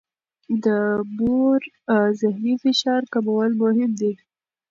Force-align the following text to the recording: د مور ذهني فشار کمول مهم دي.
د 0.63 0.67
مور 1.17 1.59
ذهني 2.21 2.55
فشار 2.63 3.01
کمول 3.13 3.49
مهم 3.61 3.91
دي. 3.99 4.13